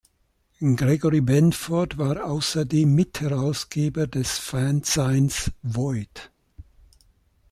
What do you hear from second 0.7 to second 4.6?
Gregory Benford war außerdem Mitherausgeber des